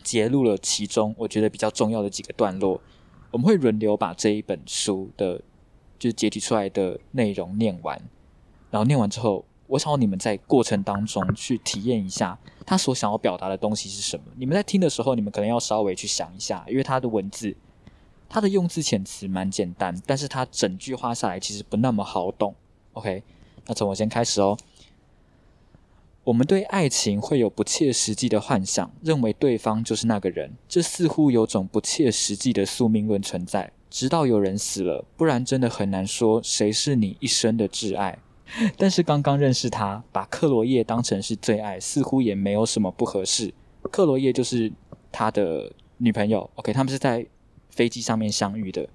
[0.04, 2.80] 截录了其中我觉得比较重要的几个段落，
[3.32, 5.42] 我们会轮流把这一本书的，
[5.98, 8.00] 就是截取出来的内容念完。
[8.70, 14.26] 然后念完之后，我想要你们在过程当中去体验一下他所想要表达的东西是什么。
[14.36, 17.56] 你们在听的时候，你们可能要稍微去想一下，因为他的文字，
[18.34, 22.56] 他的用字遣词蛮简单，但是他整句话下来其实不那么好懂。
[22.94, 23.22] OK，
[23.68, 24.58] 那从我先开始哦。
[26.24, 33.74] 我们对爱情会有不切实际的幻想，认为对方就是那个人，这似乎有种不切实际的宿命论存在。
[33.90, 38.18] 直到有人死了，不然真的很难说谁是你一生的挚爱。
[38.78, 43.54] 但是刚刚认识他，把克罗叶当成是最爱，似乎也没有什么不合适。
[43.92, 44.72] 克罗叶就是
[45.12, 47.26] 他的女朋友，OK，他们是在
[47.72, 48.88] 飞机上面相遇的。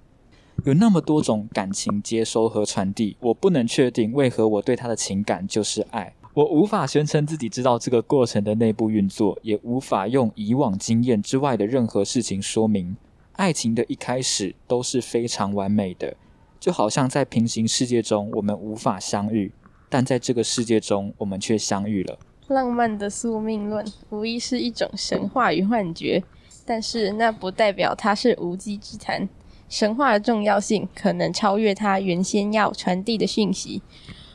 [0.63, 6.13] 有那么多种感情接收和传递，我不能确定为何我对他的情感就是爱。
[6.33, 12.95] 我无法宣称自己知道这个过程的内部运作，也无法用以往经验之外的任何事情说明。
[13.33, 16.15] 爱情的一开始都是非常完美的，
[16.59, 19.51] 就好像在平行世界中我们无法相遇，
[19.89, 22.17] 但在这个世界中我们却相遇了。
[22.47, 26.23] 浪漫的宿命论无疑是一种神话与幻觉，
[26.67, 29.29] 但是那不代表它是无稽之谈。
[29.69, 33.81] 神话的重要性可能超越它原先要传递的讯息。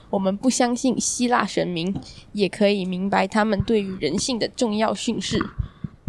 [0.09, 1.95] 我们不相信希腊神明，
[2.33, 5.39] 也可以明白他们对于人性的重要训示。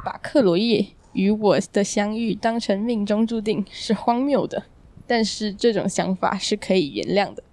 [0.03, 4.63] 把克罗叶与我的相遇当成命中注定是荒谬的，
[5.05, 7.43] 但是这种想法是可以原谅的。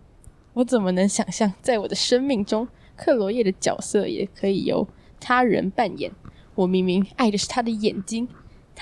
[0.55, 4.89] 我怎么能想象，在我的生命中，克罗叶的角色也可以由
[5.21, 6.11] 他人扮演？
[6.57, 8.27] 我明明爱的是他的眼睛，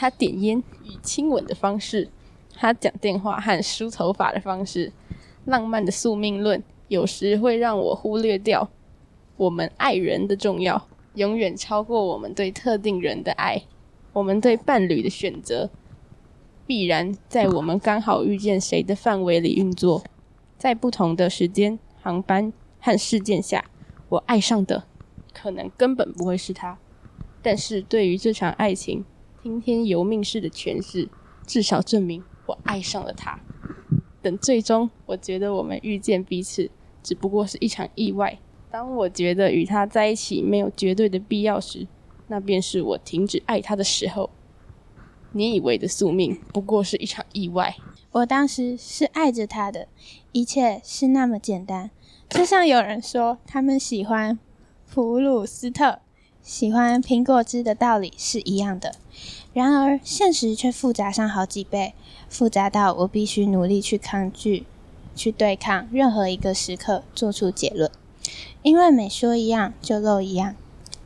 [0.00, 2.08] 他点烟与亲吻的方式，
[2.54, 4.92] 他讲电话和梳头发的方式。
[5.44, 8.70] 浪漫的宿命论有时会让我忽略掉
[9.36, 13.60] 我们爱人的重要，永远超过我们对特定人的爱。
[14.12, 15.68] 我们对伴侣的选择，
[16.64, 20.04] 必然在我们刚好遇见谁的范围里运作。
[20.56, 23.64] 在不同的时间、航班和事件下，
[24.10, 24.84] 我爱上的
[25.34, 26.78] 可能根本不会是他。
[27.42, 29.04] 但是对于这场爱情，
[29.42, 31.08] 听天由命式的诠释，
[31.46, 33.38] 至少证明我爱上了他。
[34.20, 36.70] 等最终我觉得我们遇见彼此，
[37.02, 38.38] 只不过是一场意外。
[38.70, 41.86] 当我觉得与他在一起没有绝对的必要时，
[42.26, 44.30] 那便是我停止爱他的时候。
[45.32, 47.76] 你以为的宿命，不过是一场意外。
[48.10, 49.86] 我当时是爱着他的，
[50.32, 51.90] 一切是那么简单。
[52.30, 54.38] 就像有人说，他们喜欢
[54.90, 56.00] 普鲁斯特，
[56.42, 58.96] 喜欢苹果汁的道理是一样的。
[59.54, 61.94] 然而，现实却复杂上好几倍，
[62.28, 64.66] 复杂到我必须努力去抗拒、
[65.16, 67.90] 去对抗任何一个时刻做出结论。
[68.62, 70.54] 因为每说一样就漏一样，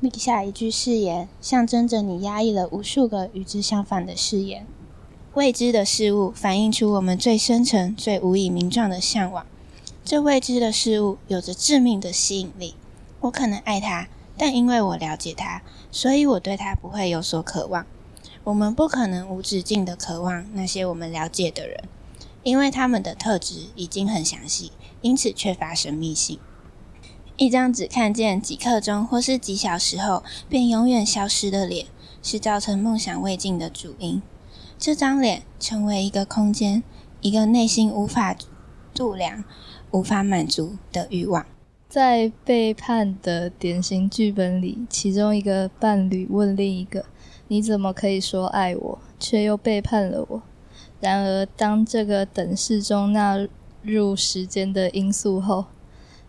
[0.00, 4.66] 立下一句誓言，象征着你压抑了无数个与之相反的誓言。
[5.34, 9.46] 未知的事物反映出我们最深沉、最无以名状的向往。
[10.04, 12.74] 这未知的事物有着致命的吸引力。
[13.20, 17.86] 我可能爱他，但因为我了解他，所以我对他不会有所渴望。
[18.44, 21.84] 我们不可能无止境的渴望那些我们了解的人，
[22.42, 26.38] 因为他们的特质已经很详细，因此缺乏神秘性。
[27.36, 31.86] 一张只看见几刻钟或是几小时后便永远消失的脸，
[32.22, 34.20] 是造成梦想未尽的主因。
[34.76, 36.82] 这张脸成为一个空间，
[37.20, 38.36] 一个内心无法
[38.92, 39.44] 度量、
[39.92, 41.46] 无法满足的欲望。
[41.88, 47.04] 在背叛的典型剧本里，其中一个伴侣问另一个
[47.52, 50.42] ：“你怎么可以说爱我，却又背叛了我？”
[51.00, 53.46] 然而，当这个等式中纳
[53.82, 55.66] 入时间的因素后，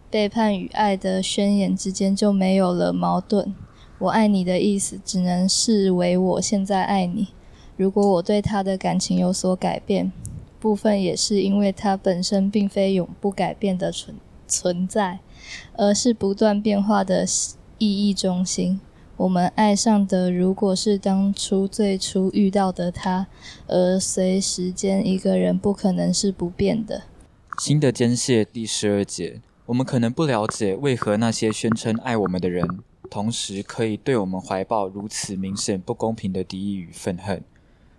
[0.09, 3.55] 背叛与爱的宣言之间就没有了矛盾。
[3.99, 7.29] 我爱你的意思，只能视为我现在爱你。
[7.77, 10.11] 如果我对他的感情有所改变，
[10.59, 15.19] 部分也是因为他本身并非永不改变的存存在，
[15.77, 17.25] 而是不断变化的
[17.77, 18.81] 意义中心。
[19.23, 23.27] 我们爱上的如果是当初最初遇到的他，
[23.67, 27.03] 而随时间一个人不可能是不变的。
[27.57, 32.67] 新的间隙第十二节，我们可能不了解为何那些宣称爱我们的人，
[33.09, 37.41] 同时可以对我们怀抱如此明显不公平的敌意与愤恨。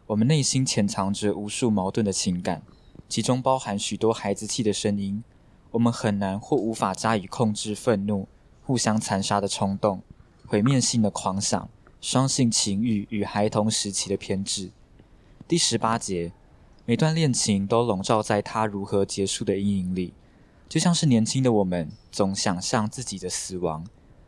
[0.09, 2.61] 我们内心潜藏着无数矛盾的情感，
[3.09, 5.25] 其中包含许多孩子气的声音。
[5.71, 8.29] 我们很难或无法加以控制愤怒、
[8.63, 10.03] 互相残杀的冲动、
[10.47, 11.69] 毁灭性的狂想、
[12.01, 14.71] 双性情欲与孩童时期的偏执。
[15.49, 16.33] 第十八节，
[16.85, 20.13] 每段恋情都笼罩在他如何结束的阴影里，
[20.69, 23.87] 就像是年轻的我们总想象自己的死亡。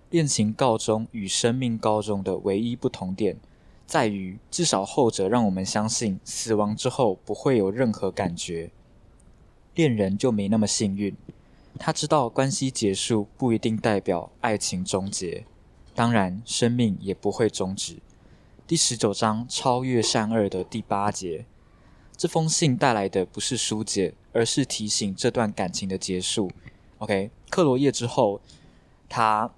[0.09, 3.37] 恋情告终与生命告终的唯一不同点。
[3.87, 8.71] 在于，至少后者让我们相信死亡之后不会有任何感觉。
[9.75, 11.15] 恋人就没那么幸运，
[11.79, 15.45] 他知道关系结束不一定代表爱情终结，
[15.97, 17.97] 当然生命也不会终止。
[18.67, 21.47] 第十九章超越善恶的第八节，
[22.17, 26.51] 这封信带来的不是疏解，而是提醒这段感情的结束。
[26.99, 28.41] OK，克罗叶之后，
[29.09, 29.51] 他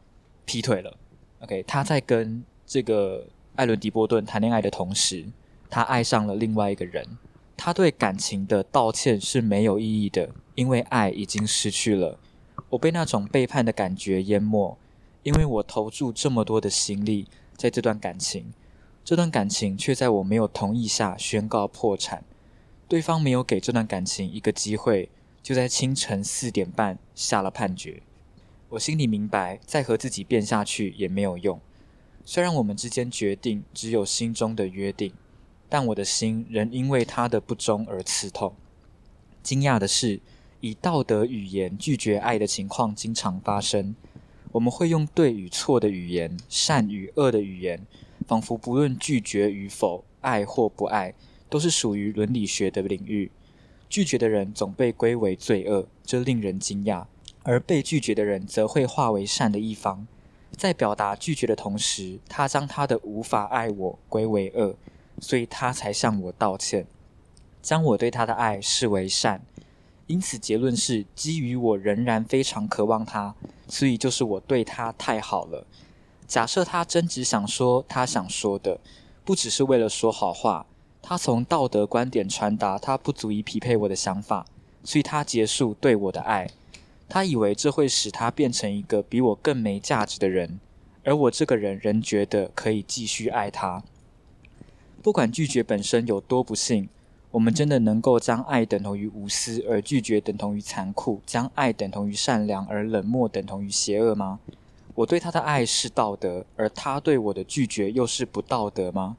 [0.47, 0.97] 劈腿了。
[1.41, 3.27] OK，他在跟这个。
[3.57, 5.27] 艾伦·迪波顿谈恋爱的同时，
[5.69, 7.05] 他爱上了另外一个人。
[7.57, 12.21] 他对感情的道歉是没有意义的，因为爱已经失去了。
[12.69, 14.79] 我被那种背叛的感觉淹没，
[15.29, 18.51] 因为我投注这么多的心力在这段感情，
[19.05, 22.25] 这段感情却在我没有同意下宣告破产。
[22.89, 25.11] 对方没有给这段感情一个机会，
[25.43, 28.01] 就在清晨四点半下了判决。
[28.71, 31.61] 我心里明白，再和自己辩下去也没有用。
[32.25, 35.13] 虽然我们之间决定只有心中的约定，
[35.69, 38.55] 但我的心仍因为他的不忠而刺痛。
[39.43, 40.23] 惊讶的是，
[40.61, 43.95] 以道德语言拒绝爱的情况经常发生。
[44.53, 47.87] 我们会用对与错的语言、善与恶的语言，
[48.27, 51.15] 仿佛不论拒绝与否、爱或不爱，
[51.51, 53.31] 都是属于伦理学的领域。
[53.91, 57.07] 拒绝的人总被归为罪恶，这令人惊讶；
[57.43, 60.07] 而被拒绝的人则会化为善的一方。
[60.57, 64.77] 在表达拒绝的同时，他将他的无法爱我归为恶，
[65.21, 66.87] 所以他才向我道歉，
[67.63, 69.43] 将我对他的爱视为善。
[70.09, 73.35] 因此结论是，基于我仍然非常渴望他，
[73.69, 75.67] 所以就是我对他太好了。
[76.27, 78.81] 假设他真只想说他想说的，
[79.25, 80.67] 不只是为了说好话，
[81.03, 84.47] 他从道德观点传达他不足以匹配我的想法，
[84.83, 86.51] 所以他结束对我的爱。
[87.09, 90.59] 他以为这会使他变成一个比我更没价值的人，
[91.05, 93.83] 而我这个人仍觉得可以继续爱他。
[95.03, 96.89] 不管拒绝本身有多不幸，
[97.31, 104.41] 我们真的能够将爱等同于无私，而拒绝等同于残酷；将爱等同于善良，而冷漠等同于邪恶吗？
[104.95, 109.17] 我对他的爱是道德，而他对我的拒绝又是不道德吗？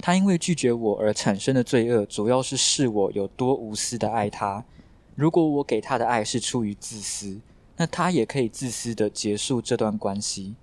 [0.00, 4.64] 他因为拒绝我而产生的罪恶，主要是视我有多无私的爱他。
[5.14, 7.40] 如果我给他的爱是出于自私，
[7.76, 10.56] 那他也可以自私的结束这段关系。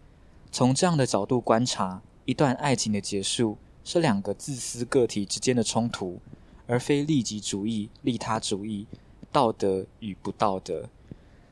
[0.51, 6.19] 从这样的角度观察，一段爱情的结束是两个自私个体之间的冲突，
[6.67, 8.85] 而非利己主义、利他主义、
[9.31, 10.89] 道德与不道德。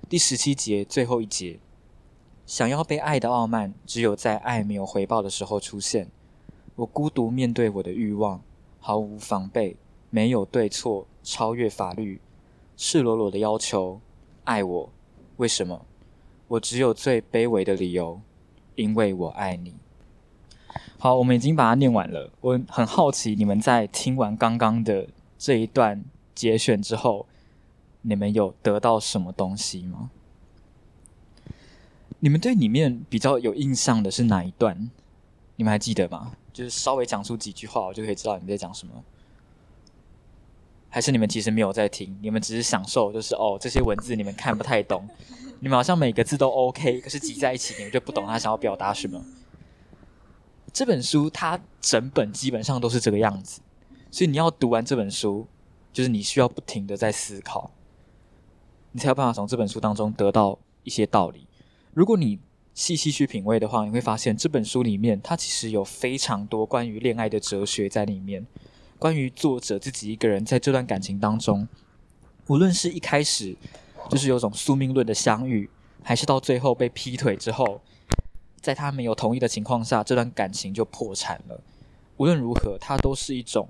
[0.07, 1.59] 第十七节最后一节，
[2.45, 6.09] 想要被爱的傲慢，只有在爱没有回报的时候出现。
[6.75, 8.41] 我孤独面对我的欲望，
[8.79, 9.75] 毫无防备，
[10.09, 12.21] 没有对错，超越法律。
[12.77, 13.99] 赤裸裸的要求，
[14.45, 14.89] 爱我？
[15.37, 15.85] 为什么？
[16.47, 18.21] 我只有最卑微的理由，
[18.75, 19.75] 因为我爱你。
[21.01, 22.29] 好，我们已经把它念完了。
[22.41, 26.03] 我很好奇，你们在听完刚刚的这一段
[26.35, 27.25] 节选之后，
[28.01, 30.11] 你们有得到什么东西吗？
[32.19, 34.91] 你们对里面比较有印象的是哪一段？
[35.55, 36.33] 你们还记得吗？
[36.51, 38.93] 就是稍微讲出几句话，我就可以知道你们在讲什么。
[40.89, 45.07] 还是你们其实没有在听，你们只是享受，就是哦，这些文字你们看不太懂，
[45.61, 49.23] 你们好像每个字都 OK，可是挤在一起，你们就不懂他想要表达什么。
[50.73, 53.61] 这本书它整本基本上都是这个样子，
[54.11, 55.47] 所以你要读完这本书，
[55.91, 57.71] 就是你需要不停的在思考，
[58.91, 61.47] 你才有办法从这本书当中得到一些道理。
[61.93, 62.39] 如果你
[62.73, 68.45] 细细去品味的话，你会发现这本书里面它其实有非常多关于恋爱的哲学在里面，
[68.97, 71.67] 关于作者自己一个人在这段感情当中，
[72.47, 73.55] 无论是一开始
[74.09, 75.69] 就是有种宿命论的相遇，
[76.03, 77.81] 还是到最后被劈腿之后，
[78.61, 81.59] 在他没有同意的情况下，这段感情就破产了。
[82.17, 83.67] 无论如何，它都是一种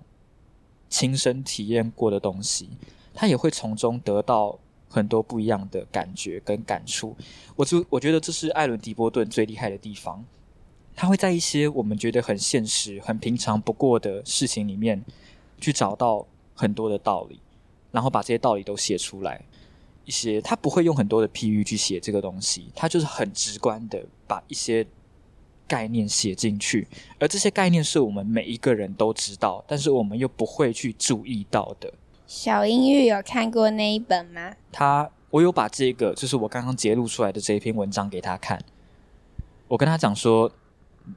[0.90, 2.70] 亲身体验过的东西，
[3.14, 4.60] 他也会从中得到。
[4.92, 7.16] 很多不一样的感觉跟感触，
[7.56, 10.26] 我就我觉得这是艾伦·迪波顿最厉害的地方。
[10.96, 15.06] 他会在一些我们觉得很现实、很平常不过的事情里面，
[15.62, 16.26] 去找到
[16.56, 17.40] 很多的道理，
[17.92, 19.46] 然后把这些道理都写出来。
[20.10, 24.84] 一些他不会用很多的譬喻去写这个东西，他就是很直观的把一些
[25.68, 26.88] 概念写进去，
[27.20, 31.94] 而这些概念是我们每一个人都知道，但是我们又不会去注意到的。
[32.26, 34.56] 小英玉有看过那一本吗？
[34.72, 38.60] 他，我有把这个，就是我刚刚揭露出来的这一篇文章给他看。
[39.68, 40.52] 我跟他讲说，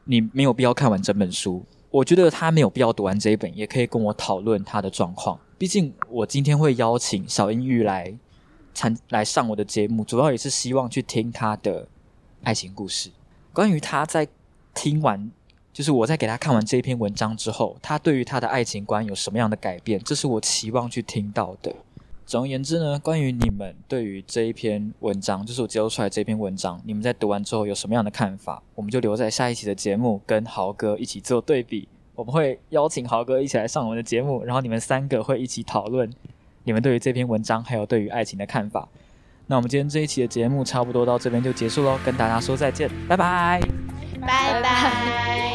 [0.04, 1.64] 你没有必要看完整本书。
[1.90, 5.40] 我觉得他没有必要读完这一本，也可以跟我讨论他的状况。
[5.56, 8.14] 毕竟我今天会邀请小英玉来
[8.74, 11.86] 参来上我的节目，主要也是希望去听他的
[12.42, 13.10] 爱情故事。
[13.52, 14.28] 关于他在
[14.74, 15.30] 听完。
[15.72, 19.98] 就是我在给他看完这一篇文章之后，他对于他的爱情观有什么样的改变？
[20.04, 21.74] 这是我期望去听到的。
[22.26, 28.62] 总而言之呢，关于你们对于这一篇文章，就是我揭露出来这篇文章，你们在读完之后有什么样的看法？
[28.74, 31.88] 我们就留在下一期的节目跟豪哥一起做对比。
[32.14, 36.12] 我们会邀请豪哥一起来上我们的节目，然后你们三个会一起讨论
[36.64, 38.88] 你们对于这篇文章还有对于爱情的看法。
[39.46, 43.60] 那我们今天这一期的节目差不多到这边就结束喽，跟大家说再见，拜拜，
[44.20, 45.51] 拜拜。